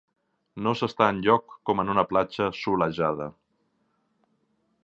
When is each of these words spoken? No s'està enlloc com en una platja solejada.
No 0.67 0.71
s'està 0.79 1.09
enlloc 1.15 1.53
com 1.71 1.83
en 1.83 1.93
una 1.97 2.05
platja 2.13 2.49
solejada. 2.63 3.29